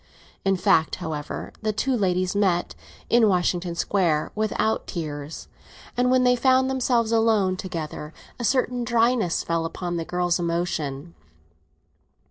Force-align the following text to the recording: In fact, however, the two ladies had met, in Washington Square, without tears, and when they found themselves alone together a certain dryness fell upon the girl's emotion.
In 0.43 0.55
fact, 0.55 0.95
however, 0.95 1.53
the 1.61 1.71
two 1.71 1.95
ladies 1.95 2.33
had 2.33 2.39
met, 2.41 2.75
in 3.07 3.29
Washington 3.29 3.75
Square, 3.75 4.31
without 4.33 4.87
tears, 4.87 5.47
and 5.95 6.09
when 6.09 6.23
they 6.23 6.35
found 6.35 6.71
themselves 6.71 7.11
alone 7.11 7.55
together 7.55 8.11
a 8.39 8.43
certain 8.43 8.83
dryness 8.83 9.43
fell 9.43 9.63
upon 9.63 9.97
the 9.97 10.03
girl's 10.05 10.39
emotion. 10.39 11.13